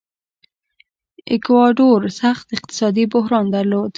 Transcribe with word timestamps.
ایکواډور 1.31 2.01
سخت 2.21 2.47
اقتصادي 2.57 3.03
بحران 3.13 3.45
درلود. 3.55 3.89